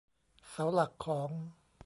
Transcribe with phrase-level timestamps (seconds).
[0.49, 1.29] เสาหลักของ